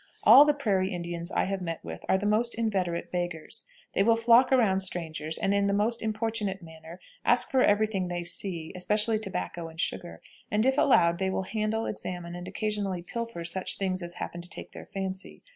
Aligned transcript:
All 0.23 0.45
the 0.45 0.55
Prairie 0.55 0.89
Indians 0.91 1.31
I 1.31 1.43
have 1.43 1.61
met 1.61 1.79
with 1.85 2.03
are 2.09 2.17
the 2.17 2.25
most 2.25 2.55
inveterate 2.55 3.11
beggars. 3.11 3.67
They 3.93 4.01
will 4.01 4.15
flock 4.15 4.51
around 4.51 4.79
strangers, 4.79 5.37
and, 5.37 5.53
in 5.53 5.67
the 5.67 5.75
most 5.75 6.01
importunate 6.01 6.63
manner, 6.63 6.99
ask 7.23 7.51
for 7.51 7.61
every 7.63 7.85
thing 7.85 8.07
they 8.07 8.23
see, 8.23 8.73
especially 8.75 9.19
tobacco 9.19 9.67
and 9.67 9.79
sugar; 9.79 10.19
and, 10.49 10.65
if 10.65 10.79
allowed, 10.79 11.19
they 11.19 11.29
will 11.29 11.43
handle, 11.43 11.85
examine, 11.85 12.33
and 12.33 12.47
occasionally 12.47 13.03
pilfer 13.03 13.43
such 13.43 13.77
things 13.77 14.01
as 14.01 14.15
happen 14.15 14.41
to 14.41 14.49
take 14.49 14.71
their 14.71 14.87
fancy. 14.87 15.43